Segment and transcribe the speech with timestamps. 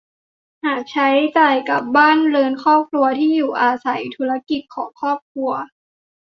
[0.65, 5.51] หากใช้จ่ายกับบ้านเรือนครอบครัว ที่อยู่อาศัย ธุรกิจของครอบครัว